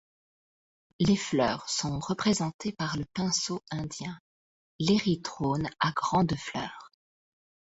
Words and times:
Les 0.99 1.15
fleurs 1.15 1.69
sont 1.69 1.99
représentées 1.99 2.71
par 2.73 2.97
le 2.97 3.05
Pinceau 3.13 3.61
indien, 3.69 4.17
l’Erythrone 4.79 5.69
à 5.79 5.91
grandes 5.91 6.33
fleurs. 6.33 6.91